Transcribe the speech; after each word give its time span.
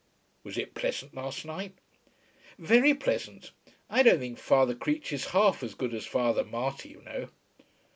"Was 0.43 0.57
it 0.57 0.73
pleasant 0.73 1.13
last 1.13 1.45
night?" 1.45 1.73
"Very 2.57 2.95
pleasant. 2.95 3.51
I 3.87 4.01
don't 4.01 4.17
think 4.17 4.39
Father 4.39 4.73
Creech 4.73 5.13
is 5.13 5.25
half 5.25 5.61
as 5.61 5.75
good 5.75 5.93
as 5.93 6.07
Father 6.07 6.43
Marty, 6.43 6.89
you 6.89 7.03
know." 7.03 7.29